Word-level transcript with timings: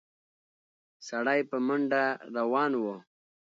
سړی 1.07 1.39
په 1.49 1.57
منډه 1.67 2.03
روان 2.35 2.71
و. 2.81 2.83